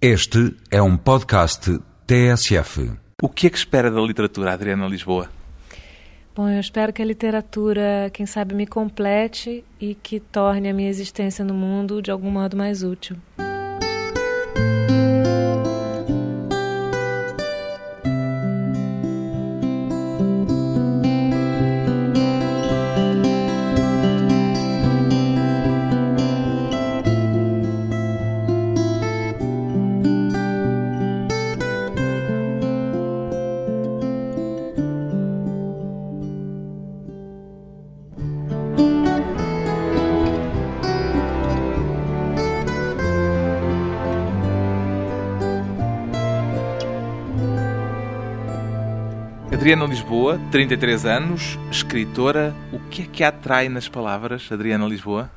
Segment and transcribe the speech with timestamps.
[0.00, 2.92] Este é um podcast TSF.
[3.22, 5.30] O que é que espera da literatura, Adriana Lisboa?
[6.34, 10.90] Bom, eu espero que a literatura, quem sabe, me complete e que torne a minha
[10.90, 13.16] existência no mundo de algum modo mais útil.
[49.76, 52.54] Adriana Lisboa, 33 anos, escritora.
[52.72, 55.30] O que é que atrai nas palavras, Adriana Lisboa?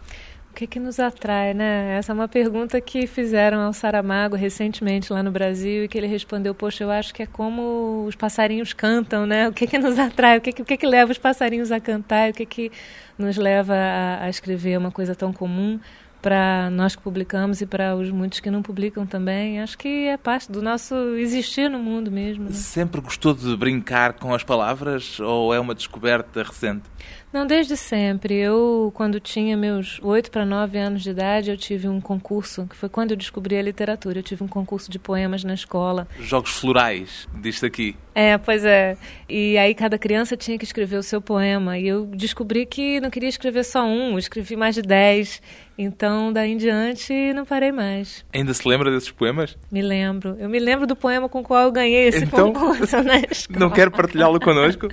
[0.49, 1.97] O que, é que nos atrai, né?
[1.97, 6.07] Essa é uma pergunta que fizeram ao Saramago recentemente lá no Brasil e que ele
[6.07, 9.49] respondeu: Poxa, eu acho que é como os passarinhos cantam, né?
[9.49, 10.37] O que, é que nos atrai?
[10.37, 12.29] O que, é que, o que, é que leva os passarinhos a cantar?
[12.29, 12.71] O que, é que
[13.17, 15.77] nos leva a, a escrever uma coisa tão comum?
[16.21, 19.61] Para nós que publicamos e para os muitos que não publicam também.
[19.61, 22.45] Acho que é parte do nosso existir no mundo mesmo.
[22.45, 22.51] Né?
[22.51, 26.83] Sempre gostou de brincar com as palavras ou é uma descoberta recente?
[27.31, 28.35] Não, desde sempre.
[28.35, 32.75] Eu, quando tinha meus oito para nove anos de idade, eu tive um concurso, que
[32.75, 34.19] foi quando eu descobri a literatura.
[34.19, 36.07] Eu tive um concurso de poemas na escola.
[36.19, 37.95] Jogos florais, diz aqui.
[38.15, 38.97] É, pois é.
[39.29, 41.77] E aí cada criança tinha que escrever o seu poema.
[41.77, 45.41] E eu descobri que não queria escrever só um, eu escrevi mais de dez.
[45.77, 48.25] Então, daí em diante, não parei mais.
[48.33, 49.57] Ainda se lembra desses poemas?
[49.71, 50.35] Me lembro.
[50.37, 53.59] Eu me lembro do poema com o qual eu ganhei esse então, concurso na escola.
[53.59, 54.89] Não quero partilhá-lo conosco?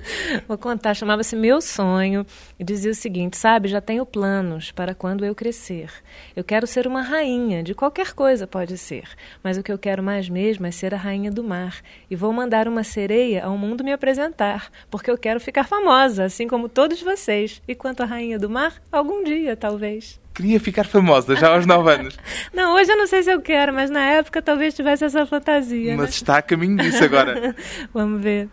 [0.46, 0.94] Vou contar.
[0.94, 2.25] Chamava-se Meu Sonho
[2.58, 5.90] e dizia o seguinte: Sabe, já tenho planos para quando eu crescer.
[6.34, 9.08] Eu quero ser uma rainha, de qualquer coisa pode ser.
[9.42, 11.80] Mas o que eu quero mais mesmo é ser a rainha do mar.
[12.10, 16.46] E vou mandar uma sereia ao mundo me apresentar, porque eu quero ficar famosa, assim
[16.46, 17.62] como todos vocês.
[17.66, 21.90] E quanto à rainha do mar, algum dia, talvez queria ficar famosa já aos 9
[21.90, 22.18] anos.
[22.52, 25.96] Não, hoje eu não sei se eu quero, mas na época talvez tivesse essa fantasia.
[25.96, 26.10] Mas né?
[26.10, 27.56] está a caminho disso agora.
[27.92, 28.48] Vamos ver.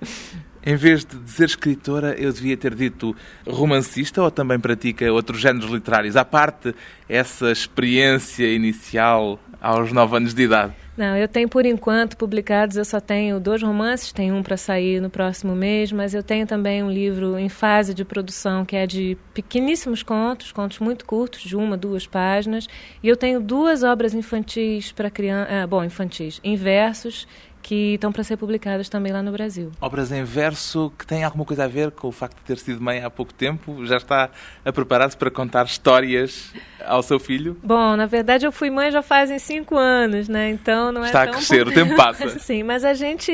[0.66, 3.14] Em vez de dizer escritora, eu devia ter dito
[3.46, 6.16] romancista ou também pratica outros géneros literários?
[6.16, 6.74] À parte
[7.10, 10.74] essa experiência inicial aos 9 anos de idade.
[10.96, 15.02] Não, eu tenho por enquanto publicados, eu só tenho dois romances, tem um para sair
[15.02, 18.86] no próximo mês, mas eu tenho também um livro em fase de produção que é
[18.86, 22.68] de pequeníssimos contos, contos muito curtos, de uma, duas páginas,
[23.02, 27.28] e eu tenho duas obras infantis para criança, ah, bom, infantis, em versos
[27.64, 29.72] que estão para ser publicadas também lá no Brasil.
[29.80, 32.82] Obras em verso que têm alguma coisa a ver com o facto de ter sido
[32.82, 33.86] mãe há pouco tempo?
[33.86, 34.30] Já está
[34.64, 36.54] a preparar-se para contar histórias
[36.86, 37.58] ao seu filho?
[37.64, 40.50] Bom, na verdade eu fui mãe já fazem cinco anos, né?
[40.50, 42.28] Então não é Está a crescer, o tempo passa.
[42.38, 43.32] Sim, mas a gente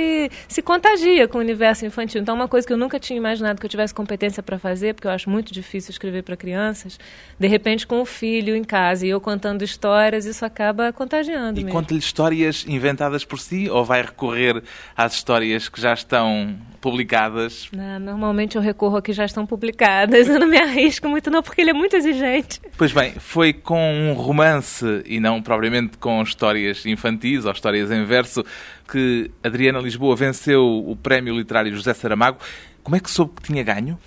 [0.48, 2.22] se contagia com o universo infantil.
[2.22, 5.08] Então uma coisa que eu nunca tinha imaginado que eu tivesse competência para fazer, porque
[5.08, 7.00] eu acho muito difícil escrever para crianças,
[7.40, 11.64] de repente com o filho em casa e eu contando histórias, isso acaba contagiando E
[11.66, 14.62] conta-lhe histórias inventadas por si ou vai recorrer
[14.96, 17.70] às histórias que já estão publicadas?
[17.72, 20.28] Não, normalmente eu recorro a que já estão publicadas.
[20.28, 22.60] Eu não me arrisco muito não, porque ele é muito exigente.
[22.78, 28.04] Pois bem, foi com um romance e não propriamente com histórias infantis ou histórias em
[28.04, 28.44] verso
[28.92, 32.40] que Adriana Lisboa venceu o Prémio Literário José Saramago.
[32.84, 33.98] Como é que soube que tinha ganho?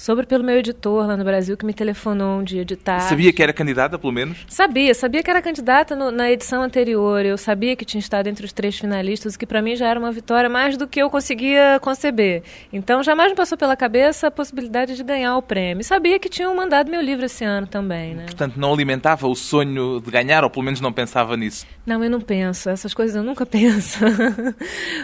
[0.00, 3.04] Sobre pelo meu editor lá no Brasil, que me telefonou um dia de tarde.
[3.04, 4.46] Sabia que era candidata, pelo menos?
[4.48, 7.22] Sabia, sabia que era candidata no, na edição anterior.
[7.26, 10.00] Eu sabia que tinha estado entre os três finalistas, o que para mim já era
[10.00, 12.42] uma vitória mais do que eu conseguia conceber.
[12.72, 15.84] Então jamais me passou pela cabeça a possibilidade de ganhar o prêmio.
[15.84, 18.24] sabia que tinham mandado meu livro esse ano também, né?
[18.24, 21.66] Portanto, não alimentava o sonho de ganhar, ou pelo menos não pensava nisso?
[21.84, 22.70] Não, eu não penso.
[22.70, 23.98] Essas coisas eu nunca penso.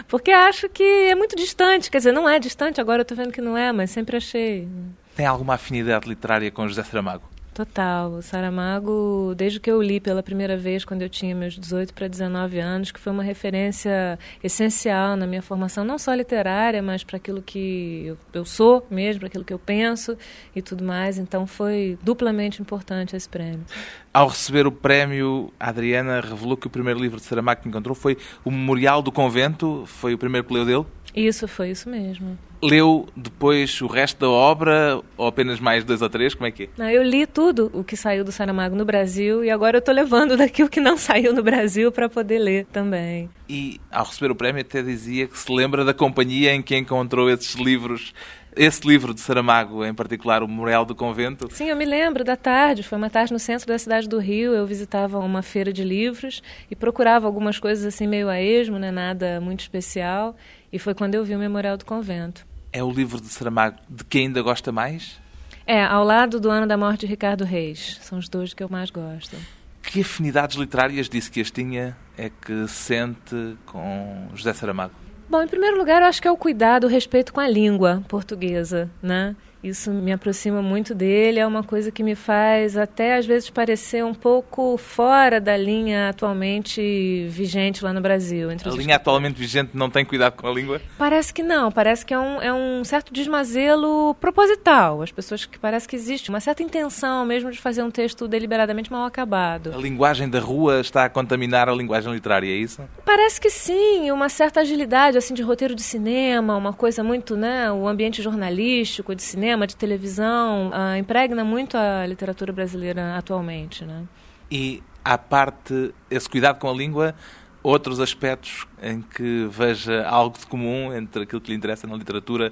[0.07, 1.91] Porque acho que é muito distante.
[1.91, 4.67] Quer dizer, não é distante, agora eu estou vendo que não é, mas sempre achei.
[5.17, 7.23] Tem alguma afinidade literária com José Saramago?
[7.51, 8.11] Total.
[8.11, 12.07] O Saramago, desde que eu li pela primeira vez, quando eu tinha meus 18 para
[12.07, 17.17] 19 anos, que foi uma referência essencial na minha formação, não só literária, mas para
[17.17, 20.15] aquilo que eu, sou mesmo, para aquilo que eu penso
[20.55, 21.17] e tudo mais.
[21.17, 23.65] Então foi duplamente importante esse prêmio.
[24.13, 27.95] Ao receber o prémio, a Adriana revelou que o primeiro livro de Saramago que encontrou
[27.95, 29.83] foi O Memorial do Convento.
[29.87, 30.85] Foi o primeiro que leu dele?
[31.15, 32.37] Isso, foi isso mesmo.
[32.61, 36.33] Leu depois o resto da obra ou apenas mais dois ou três?
[36.33, 36.69] Como é que é?
[36.77, 39.93] Não, eu li tudo o que saiu do Saramago no Brasil e agora eu estou
[39.93, 43.29] levando daqui o que não saiu no Brasil para poder ler também.
[43.47, 47.29] E ao receber o prémio até dizia que se lembra da companhia em que encontrou
[47.29, 48.13] esses livros
[48.57, 51.47] esse livro de Saramago, em particular, o Memorial do Convento?
[51.51, 52.81] Sim, eu me lembro da tarde.
[52.81, 54.53] Foi uma tarde no centro da cidade do Rio.
[54.53, 58.89] Eu visitava uma feira de livros e procurava algumas coisas assim meio a esmo, né?
[58.89, 60.35] nada muito especial.
[60.71, 62.45] E foi quando eu vi o Memorial do Convento.
[62.71, 65.19] É o livro de Saramago de quem ainda gosta mais?
[65.65, 67.97] É, ao lado do Ano da Morte de Ricardo Reis.
[68.01, 69.35] São os dois que eu mais gosto.
[69.81, 74.93] Que afinidades literárias disse que as tinha é que sente com José Saramago?
[75.29, 78.03] Bom, em primeiro lugar, eu acho que é o cuidado, o respeito com a língua
[78.07, 79.35] portuguesa, né?
[79.63, 84.05] Isso me aproxima muito dele, é uma coisa que me faz até às vezes parecer
[84.05, 88.49] um pouco fora da linha atualmente vigente lá no Brasil.
[88.49, 90.79] a linha atualmente vigente não tem cuidado com a língua?
[90.97, 95.01] Parece que não, parece que é um, é um certo desmazelo proposital.
[95.01, 98.91] As pessoas que parece que existe uma certa intenção mesmo de fazer um texto deliberadamente
[98.91, 99.73] mal acabado.
[99.73, 102.81] A linguagem da rua está a contaminar a linguagem literária, é isso?
[103.03, 107.71] Parece que sim, uma certa agilidade assim de roteiro de cinema, uma coisa muito, né,
[107.71, 113.85] o ambiente jornalístico de cinema cinema, de televisão, uh, impregna muito a literatura brasileira atualmente,
[113.85, 114.03] né?
[114.51, 117.15] E à parte esse cuidado com a língua,
[117.63, 122.51] outros aspectos em que veja algo de comum entre aquilo que lhe interessa na literatura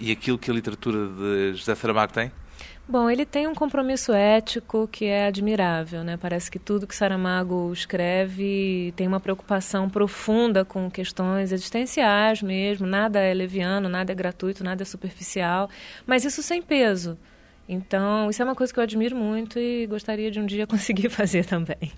[0.00, 2.32] e aquilo que a literatura de José Saramago tem?
[2.90, 6.16] Bom, ele tem um compromisso ético que é admirável, né?
[6.16, 12.88] Parece que tudo que Saramago escreve tem uma preocupação profunda com questões existenciais mesmo.
[12.88, 15.70] Nada é leviano, nada é gratuito, nada é superficial,
[16.04, 17.16] mas isso sem peso.
[17.72, 21.08] Então, isso é uma coisa que eu admiro muito e gostaria de um dia conseguir
[21.08, 21.92] fazer também.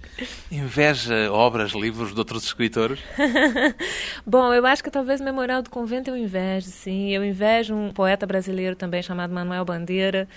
[0.51, 3.01] Inveja obras, livros de outros escritores?
[4.27, 7.09] Bom, eu acho que talvez Memorial do Convento eu invejo, sim.
[7.09, 10.29] Eu invejo um poeta brasileiro também chamado Manuel Bandeira.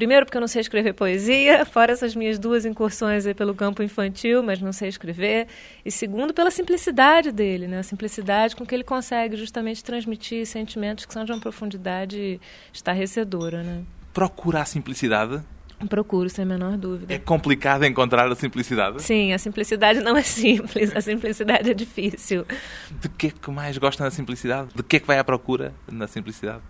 [0.00, 4.42] Primeiro, porque eu não sei escrever poesia, fora essas minhas duas incursões pelo campo infantil,
[4.42, 5.46] mas não sei escrever.
[5.84, 7.80] E segundo, pela simplicidade dele, né?
[7.80, 12.40] a simplicidade com que ele consegue justamente transmitir sentimentos que são de uma profundidade
[12.72, 13.62] estarrecedora.
[13.62, 13.82] Né?
[14.14, 15.42] Procura a simplicidade?
[15.86, 17.12] Procuro, sem a menor dúvida.
[17.12, 19.02] É complicado encontrar a simplicidade?
[19.02, 22.46] Sim, a simplicidade não é simples, a simplicidade é difícil.
[22.90, 24.70] De que é que mais gosta na simplicidade?
[24.74, 26.62] De que é que vai à procura na simplicidade?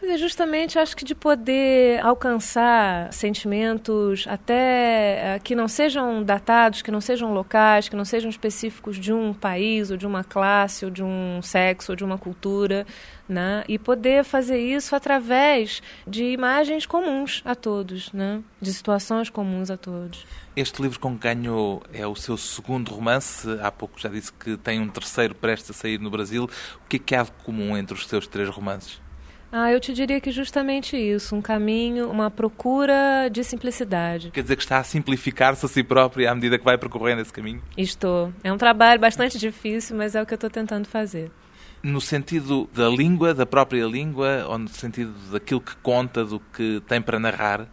[0.00, 6.80] Pois é, justamente acho que de poder alcançar sentimentos até uh, que não sejam datados,
[6.80, 10.86] que não sejam locais, que não sejam específicos de um país ou de uma classe
[10.86, 12.86] ou de um sexo ou de uma cultura,
[13.28, 13.62] né?
[13.68, 18.42] E poder fazer isso através de imagens comuns a todos, né?
[18.58, 20.24] De situações comuns a todos.
[20.56, 23.46] Este livro com ganhou é o seu segundo romance.
[23.60, 26.44] Há pouco já disse que tem um terceiro prestes a sair no Brasil.
[26.86, 28.98] O que é que há de comum entre os seus três romances?
[29.52, 34.30] Ah, eu te diria que justamente isso, um caminho, uma procura de simplicidade.
[34.30, 37.32] Quer dizer que está a simplificar-se a si própria à medida que vai percorrendo esse
[37.32, 37.60] caminho?
[37.76, 38.32] Estou.
[38.44, 41.32] É um trabalho bastante difícil, mas é o que eu estou tentando fazer.
[41.82, 46.80] No sentido da língua, da própria língua, ou no sentido daquilo que conta, do que
[46.86, 47.66] tem para narrar?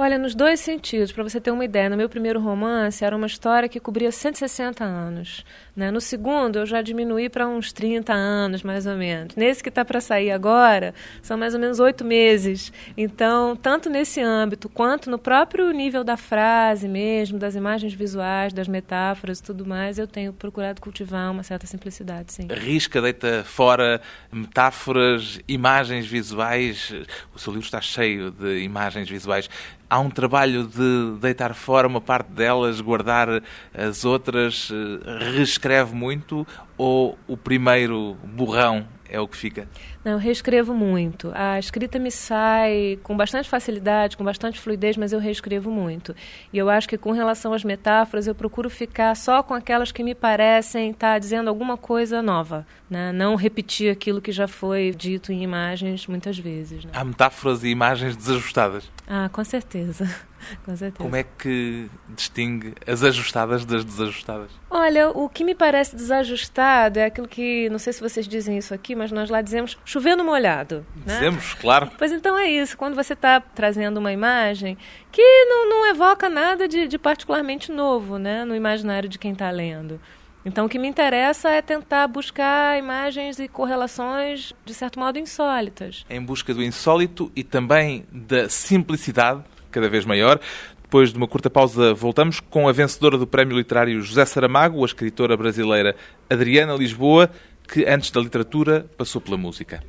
[0.00, 3.26] Olha, nos dois sentidos, para você ter uma ideia, no meu primeiro romance era uma
[3.26, 5.44] história que cobria 160 anos.
[5.74, 5.90] Né?
[5.90, 9.34] No segundo, eu já diminuí para uns 30 anos, mais ou menos.
[9.34, 12.72] Nesse que está para sair agora, são mais ou menos oito meses.
[12.96, 18.68] Então, tanto nesse âmbito, quanto no próprio nível da frase mesmo, das imagens visuais, das
[18.68, 22.46] metáforas e tudo mais, eu tenho procurado cultivar uma certa simplicidade, sim.
[22.48, 24.00] Risca, deita fora
[24.30, 26.94] metáforas, imagens visuais.
[27.34, 29.50] O seu livro está cheio de imagens visuais
[29.88, 33.42] há um trabalho de deitar fora uma parte delas, guardar
[33.74, 36.46] as outras, eh, reescreve muito
[36.76, 39.68] ou o primeiro borrão é o que fica?
[40.04, 41.32] Não, eu reescrevo muito.
[41.34, 46.14] A escrita me sai com bastante facilidade, com bastante fluidez, mas eu reescrevo muito.
[46.52, 50.02] E eu acho que com relação às metáforas, eu procuro ficar só com aquelas que
[50.02, 53.12] me parecem estar tá dizendo alguma coisa nova, né?
[53.12, 56.84] não repetir aquilo que já foi dito em imagens muitas vezes.
[56.84, 56.90] Né?
[56.94, 58.90] Há metáforas e imagens desajustadas?
[59.06, 60.08] Ah, com certeza.
[60.64, 61.02] Com certeza.
[61.02, 64.50] Como é que distingue as ajustadas das desajustadas?
[64.70, 68.74] Olha, o que me parece desajustado é aquilo que, não sei se vocês dizem isso
[68.74, 70.86] aqui, mas nós lá dizemos chovendo molhado.
[71.06, 71.14] Né?
[71.14, 71.90] Dizemos, claro.
[71.96, 72.76] Pois então é isso.
[72.76, 74.76] Quando você está trazendo uma imagem
[75.10, 79.50] que não, não evoca nada de, de particularmente novo né, no imaginário de quem está
[79.50, 80.00] lendo.
[80.44, 86.06] Então, o que me interessa é tentar buscar imagens e correlações, de certo modo, insólitas.
[86.08, 90.40] Em busca do insólito e também da simplicidade cada vez maior.
[90.82, 94.86] Depois de uma curta pausa, voltamos com a vencedora do Prémio Literário José Saramago, a
[94.86, 95.94] escritora brasileira
[96.30, 97.30] Adriana Lisboa,
[97.70, 99.82] que antes da literatura passou pela música.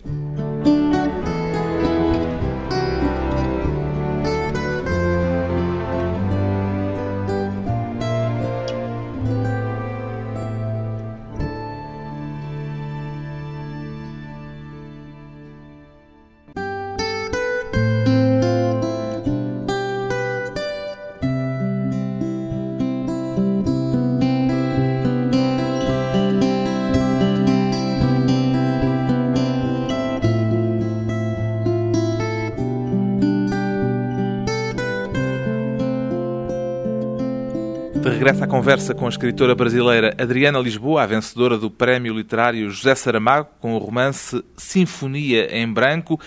[38.09, 42.95] Regressa à conversa com a escritora brasileira Adriana Lisboa, a vencedora do Prémio Literário José
[42.95, 46.19] Saramago, com o romance Sinfonia em Branco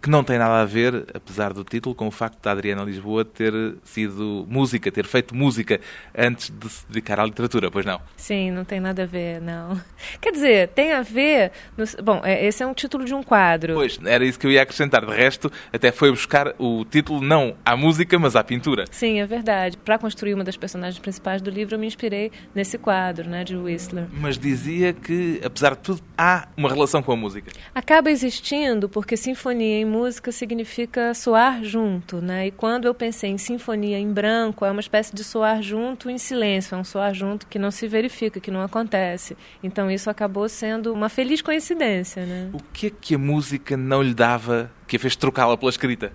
[0.00, 3.24] que não tem nada a ver, apesar do título, com o facto da Adriana Lisboa
[3.24, 3.52] ter
[3.82, 5.80] sido música, ter feito música
[6.16, 8.00] antes de se dedicar à literatura, pois não?
[8.16, 9.80] Sim, não tem nada a ver, não.
[10.20, 11.50] Quer dizer, tem a ver.
[11.76, 11.84] No...
[12.02, 13.74] Bom, é, esse é um título de um quadro.
[13.74, 15.04] Pois, era isso que eu ia acrescentar.
[15.04, 18.84] De resto, até foi buscar o título não à música, mas à pintura.
[18.90, 19.76] Sim, é verdade.
[19.78, 23.56] Para construir uma das personagens principais do livro, eu me inspirei nesse quadro, né, de
[23.56, 24.06] Whistler.
[24.12, 27.50] Mas dizia que, apesar de tudo, há uma relação com a música.
[27.74, 32.46] Acaba existindo porque sinfonia em música significa soar junto, né?
[32.46, 36.18] E quando eu pensei em sinfonia em branco, é uma espécie de soar junto em
[36.18, 39.36] silêncio, é um soar junto que não se verifica, que não acontece.
[39.62, 42.50] Então isso acabou sendo uma feliz coincidência, né?
[42.52, 46.12] O que é que a música não lhe dava que fez trocá-la pela escrita?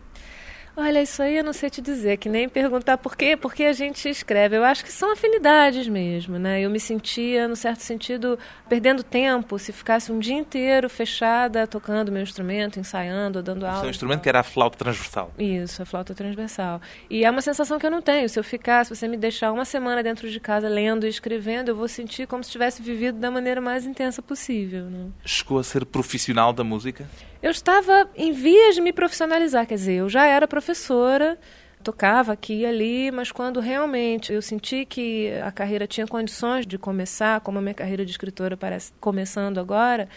[0.76, 3.74] Olha, isso aí eu não sei te dizer, que nem perguntar por quê, porque a
[3.74, 4.58] gente escreve.
[4.58, 6.62] Eu acho que são afinidades mesmo, né?
[6.62, 12.12] Eu me sentia, no certo sentido, perdendo tempo se ficasse um dia inteiro fechada, tocando
[12.12, 13.78] meu instrumento, ensaiando, dando aula.
[13.78, 15.32] O seu instrumento que era a flauta transversal.
[15.38, 16.82] Isso, a flauta transversal.
[17.08, 18.28] E é uma sensação que eu não tenho.
[18.28, 21.70] Se eu ficar, se você me deixar uma semana dentro de casa lendo e escrevendo,
[21.70, 25.12] eu vou sentir como se tivesse vivido da maneira mais intensa possível, né?
[25.24, 27.08] Chegou a ser profissional da música?
[27.44, 31.38] Eu estava em vias de me profissionalizar, quer dizer, eu já era professora,
[31.84, 36.78] tocava aqui e ali, mas quando realmente eu senti que a carreira tinha condições de
[36.78, 40.08] começar, como a minha carreira de escritora parece começando agora,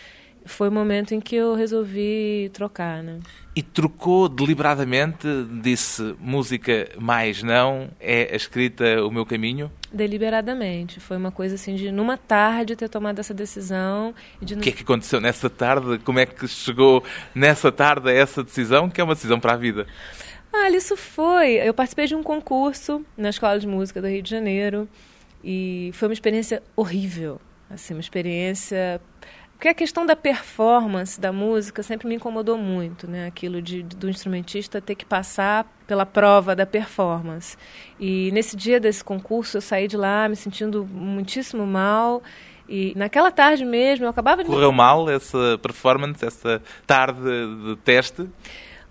[0.45, 3.19] foi o momento em que eu resolvi trocar, né?
[3.55, 5.27] E trocou deliberadamente,
[5.61, 9.71] disse música mais não, é a escrita o meu caminho?
[9.93, 11.01] Deliberadamente.
[11.01, 14.15] Foi uma coisa assim de, numa tarde, ter tomado essa decisão.
[14.41, 14.55] De...
[14.55, 15.99] O que é que aconteceu nessa tarde?
[16.05, 17.03] Como é que chegou
[17.35, 19.87] nessa tarde a essa decisão, que é uma decisão para a vida?
[20.65, 21.55] Ah, isso foi.
[21.55, 24.89] Eu participei de um concurso na Escola de Música do Rio de Janeiro
[25.43, 27.41] e foi uma experiência horrível.
[27.71, 29.01] Assim, uma experiência
[29.57, 33.27] porque a questão da performance da música sempre me incomodou muito, né?
[33.27, 37.57] Aquilo de, do instrumentista ter que passar pela prova da performance.
[37.99, 42.23] E nesse dia desse concurso eu saí de lá me sentindo muitíssimo mal.
[42.69, 44.51] E naquela tarde mesmo eu acabava de.
[44.51, 48.29] Correu mal essa performance, essa tarde de teste?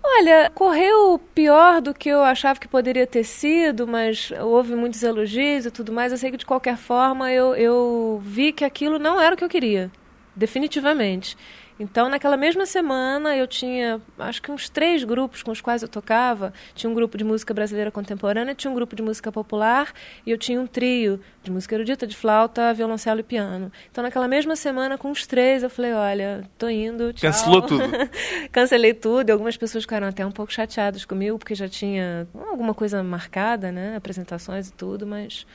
[0.08, 5.66] Olha, correu pior do que eu achava que poderia ter sido, mas houve muitos elogios
[5.66, 6.12] e tudo mais.
[6.12, 9.44] Eu sei que de qualquer forma eu, eu vi que aquilo não era o que
[9.44, 9.90] eu queria
[10.36, 11.36] definitivamente.
[11.78, 15.88] Então, naquela mesma semana, eu tinha, acho que uns três grupos com os quais eu
[15.88, 16.52] tocava.
[16.74, 19.92] Tinha um grupo de música brasileira contemporânea, tinha um grupo de música popular
[20.24, 23.70] e eu tinha um trio de música erudita, de flauta, violoncelo e piano.
[23.90, 27.30] Então, naquela mesma semana, com os três, eu falei, olha, tô indo, tchau.
[27.30, 27.82] Cancelou tudo.
[28.50, 32.72] Cancelei tudo e algumas pessoas ficaram até um pouco chateadas comigo, porque já tinha alguma
[32.72, 35.46] coisa marcada, né, apresentações e tudo, mas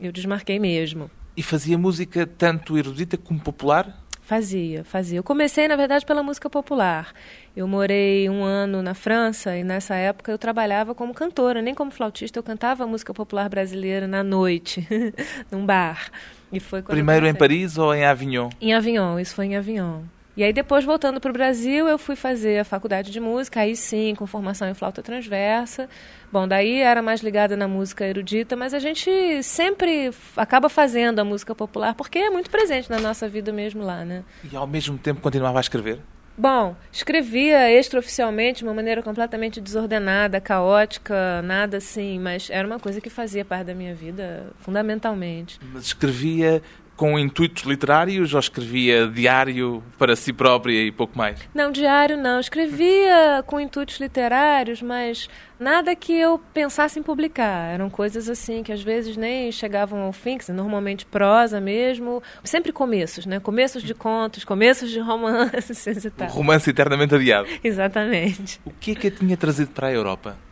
[0.00, 1.10] eu desmarquei mesmo.
[1.36, 4.05] E fazia música tanto erudita como popular?
[4.26, 5.20] Fazia, fazia.
[5.20, 7.12] Eu comecei, na verdade, pela música popular.
[7.56, 11.92] Eu morei um ano na França e nessa época eu trabalhava como cantora, nem como
[11.92, 12.36] flautista.
[12.36, 14.84] Eu cantava música popular brasileira na noite,
[15.48, 16.10] num bar.
[16.50, 18.50] E foi Primeiro em Paris ou em Avignon?
[18.60, 20.02] Em Avignon, isso foi em Avignon.
[20.36, 23.74] E aí depois, voltando para o Brasil, eu fui fazer a faculdade de música, aí
[23.74, 25.88] sim, com formação em flauta transversa.
[26.30, 31.24] Bom, daí era mais ligada na música erudita, mas a gente sempre acaba fazendo a
[31.24, 34.24] música popular porque é muito presente na nossa vida mesmo lá, né?
[34.52, 36.00] E ao mesmo tempo continuava a escrever?
[36.38, 43.00] Bom, escrevia extraoficialmente de uma maneira completamente desordenada, caótica, nada assim, mas era uma coisa
[43.00, 45.58] que fazia parte da minha vida, fundamentalmente.
[45.72, 46.62] Mas escrevia
[46.96, 51.38] com intuitos literários ou escrevia diário para si própria e pouco mais?
[51.54, 52.40] Não, diário não.
[52.40, 55.28] Escrevia com intuitos literários, mas
[55.60, 57.72] nada que eu pensasse em publicar.
[57.72, 62.22] Eram coisas assim que às vezes nem chegavam ao fim, que normalmente prosa mesmo.
[62.42, 63.38] Sempre começos, né?
[63.38, 66.28] Começos de contos, começos de romances e tal.
[66.28, 67.48] Um romance eternamente adiado.
[67.62, 68.60] Exatamente.
[68.64, 70.45] O que é que a tinha trazido para a Europa?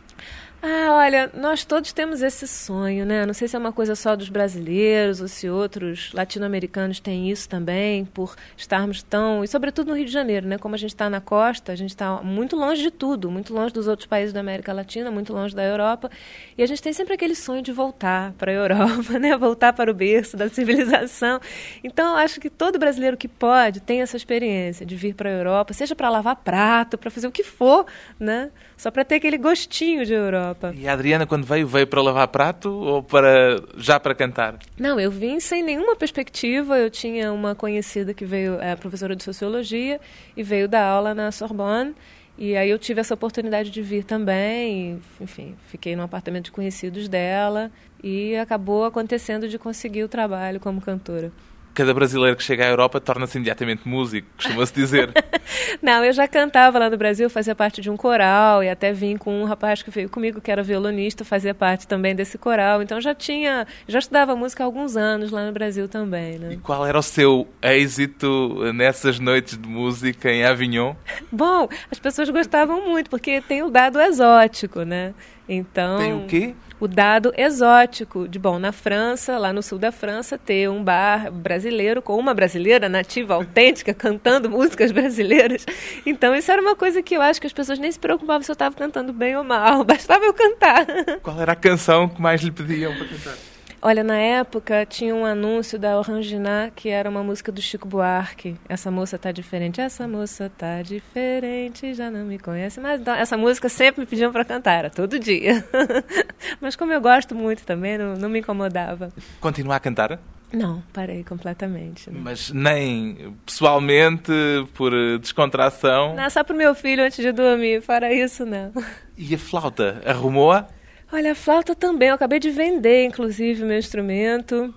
[0.67, 3.23] Ah, olha, nós todos temos esse sonho, né?
[3.23, 7.47] Não sei se é uma coisa só dos brasileiros ou se outros latino-americanos têm isso
[7.47, 9.43] também, por estarmos tão.
[9.43, 10.57] E sobretudo no Rio de Janeiro, né?
[10.57, 13.71] Como a gente está na costa, a gente está muito longe de tudo, muito longe
[13.71, 16.09] dos outros países da América Latina, muito longe da Europa.
[16.57, 19.37] E a gente tem sempre aquele sonho de voltar para a Europa, né?
[19.37, 21.39] Voltar para o berço da civilização.
[21.83, 25.33] Então, eu acho que todo brasileiro que pode tem essa experiência de vir para a
[25.33, 27.85] Europa, seja para lavar prato, para fazer o que for,
[28.19, 28.49] né?
[28.75, 30.54] Só para ter aquele gostinho de Europa.
[30.73, 34.57] E a Adriana, quando veio, veio para lavar prato ou para já para cantar?
[34.79, 36.77] Não, eu vim sem nenhuma perspectiva.
[36.77, 39.99] Eu tinha uma conhecida que veio, é professora de sociologia,
[40.35, 41.93] e veio dar aula na Sorbonne.
[42.37, 45.01] E aí eu tive essa oportunidade de vir também.
[45.21, 47.71] enfim, fiquei no apartamento de conhecidos dela.
[48.03, 51.31] e acabou acontecendo de conseguir o trabalho como cantora
[51.75, 55.11] cada brasileiro que chega à Europa torna-se imediatamente músico, costuma-se dizer.
[55.83, 59.17] Não, eu já cantava lá no Brasil, fazia parte de um coral e até vim
[59.17, 62.81] com um rapaz que veio comigo que era violonista, fazia parte também desse coral.
[62.81, 66.39] Então já tinha, já estudava música há alguns anos lá no Brasil também.
[66.39, 66.53] Né?
[66.53, 70.95] E qual era o seu êxito nessas noites de música em Avignon?
[71.31, 75.13] Bom, as pessoas gostavam muito porque tem o dado exótico, né?
[75.47, 75.97] Então.
[75.97, 76.55] Tem o quê?
[76.79, 81.31] o dado exótico de, bom, na França, lá no sul da França, ter um bar
[81.31, 85.65] brasileiro com uma brasileira nativa, autêntica, cantando músicas brasileiras.
[86.05, 88.51] Então, isso era uma coisa que eu acho que as pessoas nem se preocupavam se
[88.51, 90.85] eu estava cantando bem ou mal, bastava eu cantar.
[91.21, 93.54] Qual era a canção que mais lhe pediam para cantar?
[93.87, 98.55] Olha, na época tinha um anúncio da Oranginá que era uma música do Chico Buarque.
[98.67, 102.79] Essa moça tá diferente, essa moça tá diferente, já não me conhece.
[102.79, 105.63] Mas então, essa música sempre me pediam para cantar, era todo dia.
[106.59, 109.13] Mas como eu gosto muito também, não, não me incomodava.
[109.39, 110.19] Continuar a cantar?
[110.51, 112.09] Não, parei completamente.
[112.09, 112.19] Né?
[112.23, 114.31] Mas nem pessoalmente,
[114.73, 116.15] por descontração?
[116.15, 118.71] Não, só pro meu filho antes de dormir, fora isso não.
[119.15, 120.67] E a flauta, arrumou-a?
[121.15, 122.09] Olha, a flauta também.
[122.09, 124.73] Eu acabei de vender, inclusive, meu instrumento.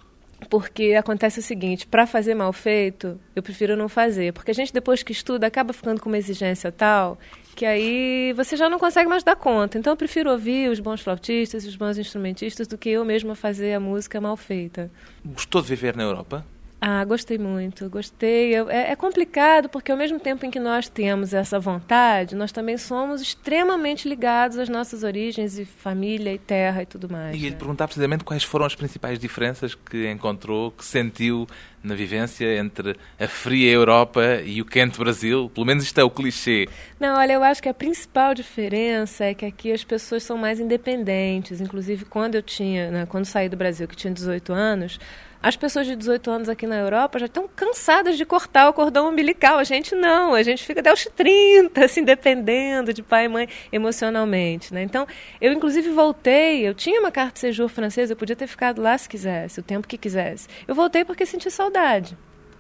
[0.49, 4.33] Porque acontece o seguinte, para fazer mal feito, eu prefiro não fazer.
[4.33, 7.19] Porque a gente, depois que estuda, acaba ficando com uma exigência tal
[7.57, 9.77] que aí você já não consegue mais dar conta.
[9.77, 13.75] Então eu prefiro ouvir os bons flautistas os bons instrumentistas do que eu mesma fazer
[13.75, 14.89] a música mal feita.
[15.25, 16.47] Gostou de viver na Europa?
[16.81, 18.55] Ah, gostei muito, gostei.
[18.55, 22.79] É, é, complicado porque ao mesmo tempo em que nós temos essa vontade, nós também
[22.79, 27.37] somos extremamente ligados às nossas origens e família e terra e tudo mais.
[27.37, 27.57] E né?
[27.57, 31.49] perguntar precisamente quais foram as principais diferenças que encontrou, que sentiu
[31.83, 35.51] na vivência entre a fria Europa e o quente Brasil?
[35.53, 36.69] Pelo menos isto é o clichê.
[37.01, 40.61] Não, olha, eu acho que a principal diferença é que aqui as pessoas são mais
[40.61, 41.61] independentes.
[41.61, 45.01] Inclusive, quando eu tinha, né, quando saí do Brasil, que tinha 18 anos,
[45.43, 49.09] as pessoas de 18 anos aqui na Europa já estão cansadas de cortar o cordão
[49.09, 49.59] umbilical.
[49.59, 53.49] A gente não, a gente fica até os 30, assim, dependendo de pai e mãe
[53.71, 54.75] emocionalmente.
[54.75, 54.83] Né?
[54.83, 55.07] Então,
[55.41, 58.99] eu inclusive voltei, eu tinha uma carta de séjour francesa, eu podia ter ficado lá
[58.99, 60.49] se quisesse, o tempo que quisesse.
[60.67, 62.17] Eu voltei porque senti saudade.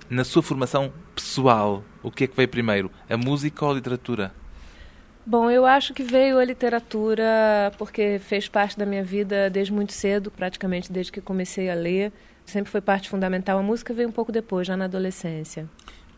[0.09, 4.33] Na sua formação pessoal, o que é que veio primeiro, a música ou a literatura?
[5.27, 9.93] Bom, eu acho que veio a literatura porque fez parte da minha vida desde muito
[9.93, 12.11] cedo, praticamente desde que comecei a ler
[12.51, 13.59] sempre foi parte fundamental.
[13.59, 15.69] A música veio um pouco depois, já na adolescência.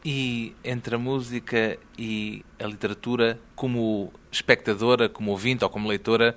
[0.05, 6.37] E entre a música e a literatura, como espectadora, como ouvinte ou como leitora,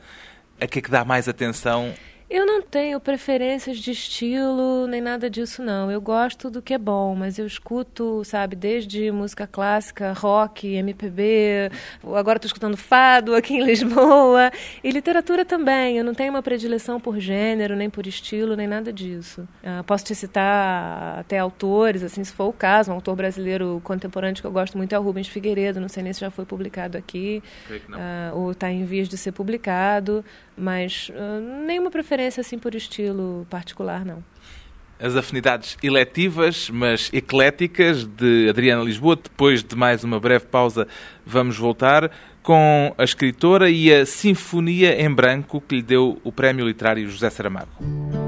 [0.60, 1.94] a que é que dá mais atenção
[2.34, 5.92] eu não tenho preferências de estilo nem nada disso, não.
[5.92, 11.70] Eu gosto do que é bom, mas eu escuto, sabe, desde música clássica, rock, MPB,
[12.04, 14.52] agora estou escutando fado aqui em Lisboa,
[14.84, 16.00] e literatura também.
[16.00, 19.48] Eu não tenho uma predileção por gênero, nem por estilo, nem nada disso.
[19.64, 22.90] Uh, posso te citar até autores, assim, se for o caso.
[22.90, 26.12] Um autor brasileiro contemporâneo que eu gosto muito é o Rubens Figueiredo, não sei nem
[26.12, 30.26] se já foi publicado aqui, uh, ou está em vias de ser publicado,
[30.58, 34.24] mas uh, nenhuma preferência assim por estilo particular, não.
[35.00, 39.16] As afinidades eletivas, mas ecléticas, de Adriana Lisboa.
[39.16, 40.88] Depois de mais uma breve pausa,
[41.26, 42.10] vamos voltar
[42.42, 47.30] com a escritora e a Sinfonia em Branco que lhe deu o Prémio Literário José
[47.30, 48.23] Saramago.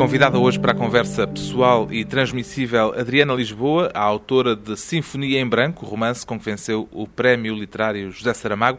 [0.00, 5.46] Convidada hoje para a conversa pessoal e transmissível Adriana Lisboa, a autora de Sinfonia em
[5.46, 8.78] Branco, romance com que venceu o Prémio Literário José Saramago.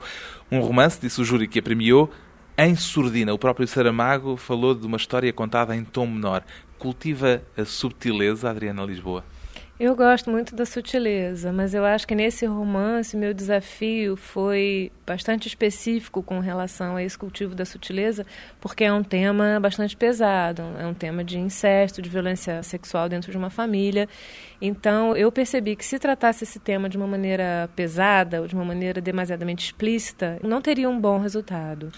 [0.51, 2.09] Um romance, disse o júri que a premiou,
[2.57, 3.31] em surdina.
[3.35, 6.43] O próprio Saramago falou de uma história contada em tom menor.
[6.79, 9.23] Cultiva a subtileza, Adriana Lisboa?
[9.83, 15.47] Eu gosto muito da sutileza, mas eu acho que nesse romance meu desafio foi bastante
[15.47, 18.23] específico com relação a esse cultivo da sutileza,
[18.59, 23.31] porque é um tema bastante pesado, é um tema de incesto, de violência sexual dentro
[23.31, 24.07] de uma família.
[24.61, 28.63] Então eu percebi que se tratasse esse tema de uma maneira pesada, ou de uma
[28.63, 31.91] maneira demasiadamente explícita, não teria um bom resultado.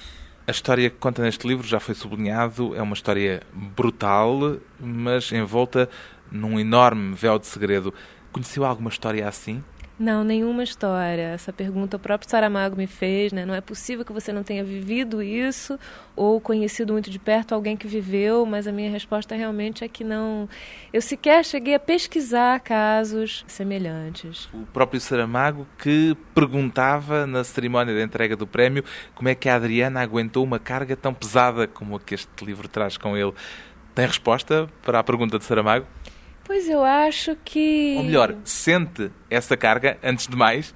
[0.46, 5.90] A história que conta neste livro, já foi sublinhado, é uma história brutal, mas envolta
[6.34, 7.94] num enorme véu de segredo.
[8.32, 9.64] Conheceu alguma história assim?
[9.98, 11.22] Não, nenhuma história.
[11.22, 13.46] Essa pergunta o próprio Saramago me fez, né?
[13.46, 15.80] Não é possível que você não tenha vivido isso
[16.16, 20.04] ou conhecido muito de perto alguém que viveu, mas a minha resposta realmente é que
[20.04, 20.50] não.
[20.92, 24.50] Eu sequer cheguei a pesquisar casos semelhantes.
[24.52, 29.56] O próprio Saramago que perguntava na cerimónia de entrega do prémio como é que a
[29.56, 33.34] Adriana aguentou uma carga tão pesada como a que este livro traz com ele.
[33.94, 35.86] Tem resposta para a pergunta de Saramago?
[36.44, 37.96] Pois eu acho que.
[37.98, 40.74] Ou melhor, sente essa carga antes de mais?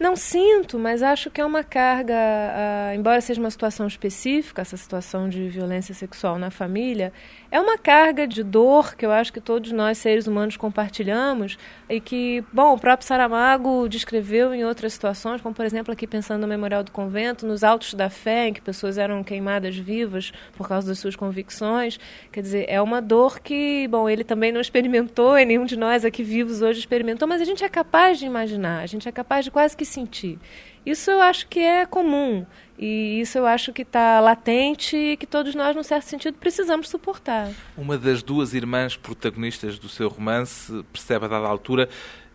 [0.00, 4.74] Não sinto, mas acho que é uma carga, uh, embora seja uma situação específica, essa
[4.74, 7.12] situação de violência sexual na família,
[7.50, 11.58] é uma carga de dor que eu acho que todos nós seres humanos compartilhamos
[11.88, 16.42] e que, bom, o próprio Saramago descreveu em outras situações, como por exemplo aqui pensando
[16.42, 20.68] no Memorial do Convento, nos autos da fé, em que pessoas eram queimadas vivas por
[20.68, 21.98] causa das suas convicções.
[22.30, 26.04] Quer dizer, é uma dor que, bom, ele também não experimentou e nenhum de nós
[26.04, 29.44] aqui vivos hoje experimentou, mas a gente é capaz de imaginar, a gente é capaz
[29.44, 30.38] de quase que sentir.
[30.84, 32.46] Isso eu acho que é comum
[32.82, 36.88] e isso eu acho que está latente e que todos nós, num certo sentido, precisamos
[36.88, 37.50] suportar.
[37.76, 41.90] Uma das duas irmãs protagonistas do seu romance percebe a dada altura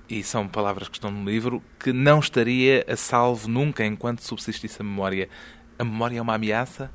[0.08, 4.79] e são palavras que estão no livro, que não estaria a salvo nunca enquanto subsistisse
[4.79, 5.27] a memória.
[5.79, 6.91] A memória é uma ameaça?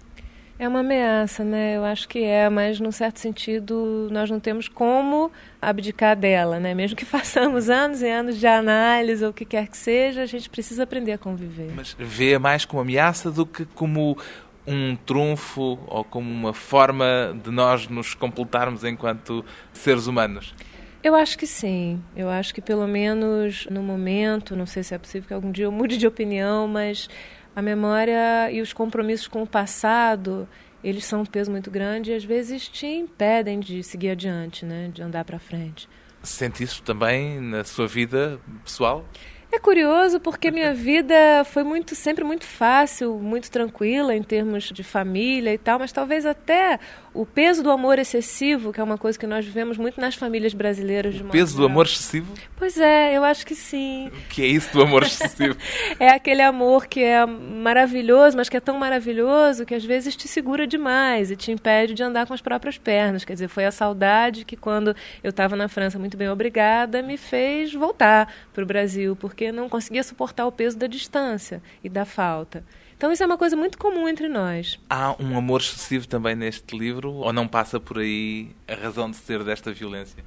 [0.61, 1.79] É uma ameaça, né?
[1.79, 6.75] Eu acho que é, mas num certo sentido nós não temos como abdicar dela, né?
[6.75, 10.27] Mesmo que façamos anos e anos de análise ou o que quer que seja, a
[10.27, 11.73] gente precisa aprender a conviver.
[11.75, 14.19] Mas vê mais como ameaça do que como
[14.67, 19.43] um trunfo ou como uma forma de nós nos completarmos enquanto
[19.73, 20.55] seres humanos?
[21.03, 22.03] Eu acho que sim.
[22.15, 25.65] Eu acho que pelo menos no momento, não sei se é possível que algum dia
[25.65, 27.09] eu mude de opinião, mas
[27.55, 30.49] a memória e os compromissos com o passado,
[30.83, 34.91] eles são um peso muito grande e às vezes te impedem de seguir adiante, né,
[34.93, 35.89] de andar para frente.
[36.23, 39.05] Sente isso também na sua vida pessoal?
[39.53, 44.85] É curioso porque minha vida foi muito sempre muito fácil, muito tranquila em termos de
[44.85, 46.79] família e tal, mas talvez até
[47.13, 50.55] o peso do amor excessivo, que é uma coisa que nós vivemos muito nas famílias
[50.55, 51.15] brasileiras.
[51.15, 52.33] De o peso do amor excessivo?
[52.57, 54.09] Pois é, eu acho que sim.
[54.09, 55.57] O que é isso do amor excessivo?
[55.99, 60.29] é aquele amor que é maravilhoso, mas que é tão maravilhoso que às vezes te
[60.29, 63.25] segura demais e te impede de andar com as próprias pernas.
[63.25, 67.17] Quer dizer, foi a saudade que quando eu estava na França muito bem obrigada me
[67.17, 72.05] fez voltar para o Brasil, porque não conseguia suportar o peso da distância e da
[72.05, 72.65] falta.
[73.01, 74.79] Então isso é uma coisa muito comum entre nós.
[74.91, 79.17] Há um amor excessivo também neste livro ou não passa por aí a razão de
[79.17, 80.23] ser desta violência?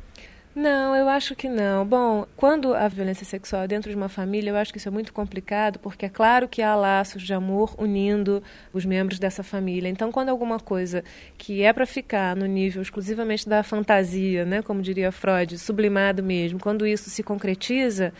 [0.55, 1.85] Não, eu acho que não.
[1.85, 4.91] Bom, quando a violência sexual é dentro de uma família, eu acho que isso é
[4.91, 8.41] muito complicado, porque é claro que há laços de amor unindo
[8.73, 9.87] os membros dessa família.
[9.87, 11.03] Então, quando alguma coisa
[11.37, 16.59] que é para ficar no nível exclusivamente da fantasia, né, como diria Freud, sublimado mesmo,
[16.59, 18.11] quando isso se concretiza,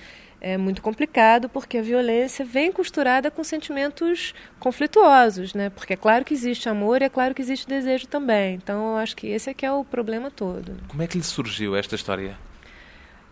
[0.44, 5.70] é muito complicado porque a violência vem costurada com sentimentos conflituosos, né?
[5.70, 8.56] Porque é claro que existe amor e é claro que existe desejo também.
[8.56, 10.76] Então eu acho que esse é que é o problema todo.
[10.90, 12.38] Como é que lhe surgiu esta história?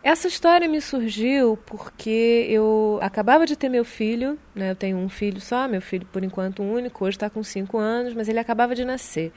[0.01, 4.71] Essa história me surgiu porque eu acabava de ter meu filho, né?
[4.71, 8.15] eu tenho um filho só, meu filho por enquanto único, hoje está com cinco anos,
[8.15, 9.31] mas ele acabava de nascer.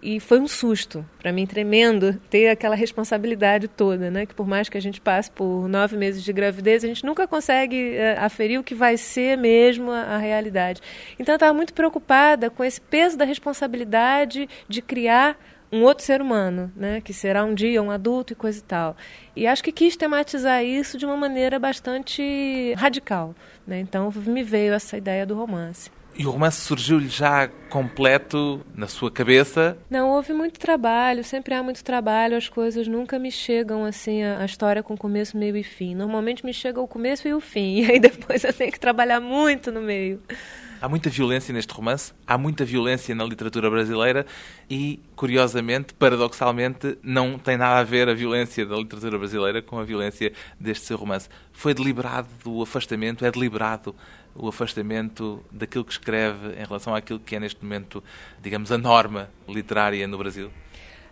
[0.00, 4.26] E foi um susto para mim tremendo ter aquela responsabilidade toda, né?
[4.26, 7.26] Que por mais que a gente passe por nove meses de gravidez, a gente nunca
[7.26, 10.80] consegue uh, aferir o que vai ser mesmo a, a realidade.
[11.18, 15.36] Então eu estava muito preocupada com esse peso da responsabilidade de criar
[15.70, 18.96] um outro ser humano, né, que será um dia um adulto e coisa e tal.
[19.36, 23.34] E acho que quis tematizar isso de uma maneira bastante radical.
[23.66, 23.80] Né?
[23.80, 25.90] Então me veio essa ideia do romance.
[26.18, 29.78] E o romance surgiu-lhe já completo na sua cabeça?
[29.88, 34.40] Não, houve muito trabalho, sempre há muito trabalho, as coisas nunca me chegam assim, a,
[34.40, 35.94] a, história com começo, meio e fim.
[35.94, 39.20] Normalmente me chega o começo e o fim, e aí depois eu tenho que trabalhar
[39.20, 40.20] muito no meio.
[40.80, 44.26] Há muita violência neste romance, há muita violência na literatura brasileira
[44.70, 49.84] e, curiosamente, paradoxalmente, não tem nada a ver a violência da literatura brasileira com a
[49.84, 51.28] violência deste seu romance.
[51.52, 53.94] Foi deliberado o afastamento, é deliberado
[54.38, 58.02] o afastamento daquilo que escreve em relação àquilo que é neste momento,
[58.40, 60.50] digamos, a norma literária no Brasil?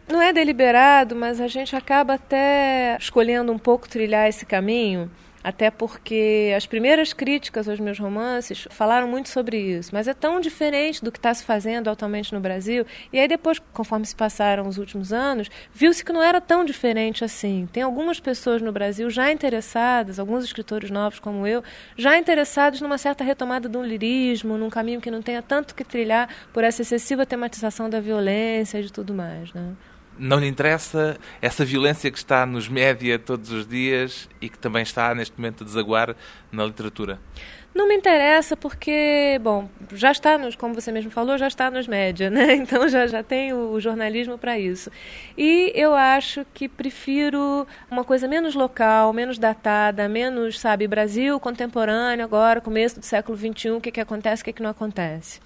[0.09, 5.11] Não é deliberado, mas a gente acaba até escolhendo um pouco trilhar esse caminho
[5.47, 10.41] até porque as primeiras críticas aos meus romances falaram muito sobre isso, mas é tão
[10.41, 12.85] diferente do que está se fazendo atualmente no Brasil.
[13.13, 17.25] E aí depois, conforme se passaram os últimos anos, viu-se que não era tão diferente
[17.25, 17.69] assim.
[17.73, 21.63] Tem algumas pessoas no Brasil já interessadas, alguns escritores novos como eu,
[21.97, 26.29] já interessados numa certa retomada do lirismo, num caminho que não tenha tanto que trilhar
[26.53, 29.77] por essa excessiva tematização da violência e de tudo mais, né?
[30.19, 34.83] Não lhe interessa essa violência que está nos média todos os dias e que também
[34.83, 36.17] está neste momento a desaguar
[36.51, 37.19] na literatura?
[37.77, 41.87] Não me interessa porque, bom, já está nos, como você mesmo falou, já está nos
[41.87, 42.55] média, né?
[42.57, 44.91] Então já, já tem o jornalismo para isso.
[45.37, 52.25] E eu acho que prefiro uma coisa menos local, menos datada, menos, sabe, Brasil contemporâneo
[52.25, 55.39] agora, começo do século XXI, o que, que acontece, o que, que não acontece.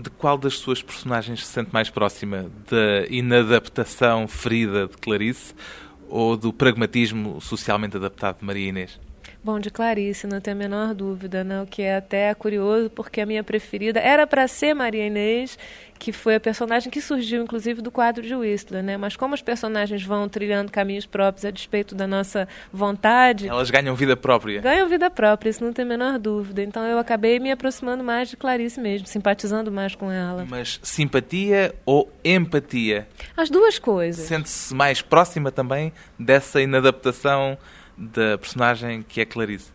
[0.00, 2.48] De qual das suas personagens se sente mais próxima?
[2.70, 5.52] Da inadaptação ferida de Clarice
[6.08, 9.00] ou do pragmatismo socialmente adaptado de Maria Inês?
[9.48, 11.62] Bom, de Clarice, não tem a menor dúvida, né?
[11.62, 15.58] o que é até curioso, porque a minha preferida era para ser Maria Inês,
[15.98, 18.98] que foi a personagem que surgiu, inclusive, do quadro de Whistler, né?
[18.98, 23.48] Mas como os personagens vão trilhando caminhos próprios a despeito da nossa vontade...
[23.48, 24.60] Elas ganham vida própria.
[24.60, 26.62] Ganham vida própria, isso não tem a menor dúvida.
[26.62, 30.44] Então eu acabei me aproximando mais de Clarice mesmo, simpatizando mais com ela.
[30.46, 33.08] Mas simpatia ou empatia?
[33.34, 34.26] As duas coisas.
[34.26, 37.56] Sente-se mais próxima também dessa inadaptação
[37.98, 39.72] da personagem que é Clarice?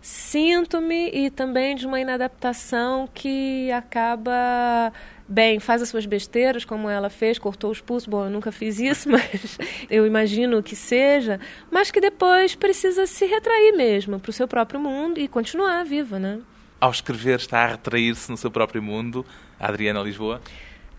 [0.00, 4.92] Sinto-me e também de uma inadaptação que acaba
[5.26, 8.06] bem, faz as suas besteiras, como ela fez, cortou os pulsos.
[8.06, 9.58] Bom, eu nunca fiz isso, mas
[9.90, 11.40] eu imagino que seja.
[11.70, 16.18] Mas que depois precisa se retrair mesmo para o seu próprio mundo e continuar viva,
[16.18, 16.40] né?
[16.78, 19.24] Ao escrever, está a retrair-se no seu próprio mundo,
[19.58, 20.42] a Adriana Lisboa?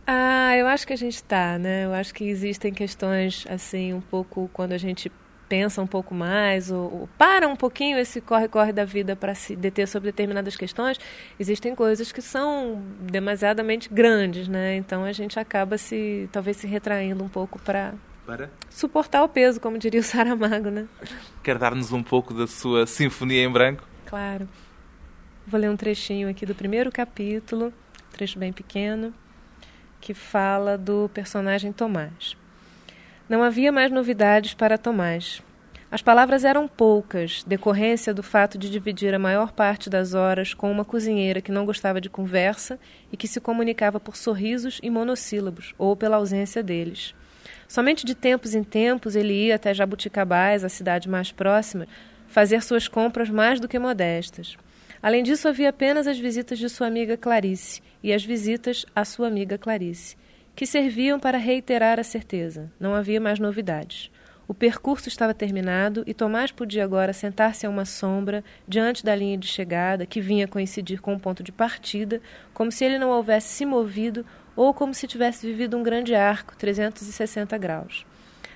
[0.08, 1.86] Ah, eu acho que a gente está, né?
[1.86, 5.12] Eu acho que existem questões, assim, um pouco quando a gente
[5.48, 9.56] pensa um pouco mais, ou, ou para um pouquinho esse corre-corre da vida para se
[9.56, 11.00] deter sobre determinadas questões,
[11.40, 14.76] existem coisas que são demasiadamente grandes, né?
[14.76, 17.94] Então a gente acaba se, talvez se retraindo um pouco para
[18.26, 20.88] para suportar o peso, como diria o Saramago, né?
[21.44, 23.84] Quer dar-nos um pouco da sua Sinfonia em Branco?
[24.08, 24.50] Claro.
[25.46, 29.14] Vou ler um trechinho aqui do primeiro capítulo, um trecho bem pequeno,
[30.02, 32.36] que fala do personagem Tomás.
[33.28, 35.42] Não havia mais novidades para Tomás.
[35.90, 40.72] As palavras eram poucas, decorrência do fato de dividir a maior parte das horas com
[40.72, 42.80] uma cozinheira que não gostava de conversa
[43.12, 47.16] e que se comunicava por sorrisos e monossílabos, ou pela ausência deles.
[47.68, 51.88] Somente de tempos em tempos ele ia até Jabuticabás, a cidade mais próxima,
[52.28, 54.56] fazer suas compras mais do que modestas.
[55.02, 59.28] Além disso, havia apenas as visitas de sua amiga Clarice e as visitas à sua
[59.28, 60.16] amiga Clarice
[60.56, 62.72] que serviam para reiterar a certeza.
[62.80, 64.10] Não havia mais novidades.
[64.48, 69.38] O percurso estava terminado e Tomás podia agora sentar-se a uma sombra diante da linha
[69.38, 72.22] de chegada, que vinha coincidir com o ponto de partida,
[72.54, 74.24] como se ele não houvesse se movido
[74.56, 78.06] ou como se tivesse vivido um grande arco, 360 graus.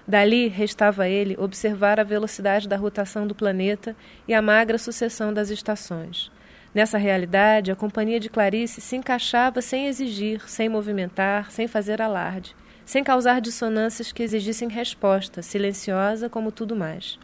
[0.07, 3.95] Dali restava a ele observar a velocidade da rotação do planeta
[4.27, 6.31] e a magra sucessão das estações.
[6.73, 12.55] Nessa realidade, a companhia de Clarice se encaixava sem exigir, sem movimentar, sem fazer alarde,
[12.85, 17.17] sem causar dissonâncias que exigissem resposta, silenciosa como tudo mais.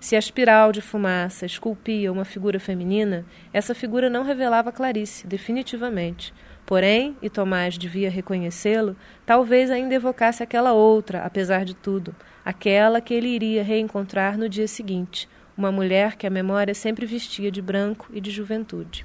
[0.00, 6.32] Se a espiral de fumaça esculpia uma figura feminina, essa figura não revelava Clarice, definitivamente.
[6.64, 8.96] Porém, e Tomás devia reconhecê-lo,
[9.26, 14.68] talvez ainda evocasse aquela outra, apesar de tudo, aquela que ele iria reencontrar no dia
[14.68, 19.04] seguinte, uma mulher que a memória sempre vestia de branco e de juventude.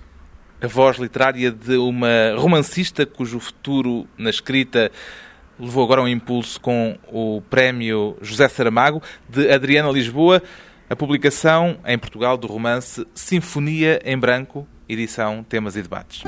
[0.62, 4.92] A voz literária de uma romancista cujo futuro na escrita
[5.60, 10.42] levou agora um impulso com o prémio José Saramago, de Adriana Lisboa,
[10.90, 16.24] a publicação em Portugal do romance Sinfonia em Branco, edição Temas e Debates.